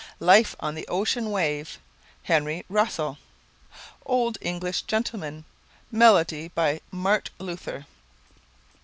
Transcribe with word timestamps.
Life 0.19 0.55
on 0.59 0.73
the 0.73 0.87
Ocean 0.87 1.29
Wave........................ 1.29 1.77
HENRY 2.23 2.65
RUSSELL. 2.69 3.19
Old 4.03 4.39
English 4.41 4.81
Gentleman......................... 4.81 5.45
Melody 5.91 6.47
by 6.47 6.81
MART. 6.89 7.29
LUTHER. 7.37 7.85